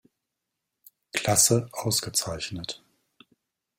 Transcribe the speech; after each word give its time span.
Klasse" 1.13 1.69
ausgezeichnet. 1.73 2.81